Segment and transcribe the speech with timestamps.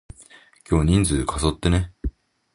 [0.67, 1.93] 今日人数過疎ってね？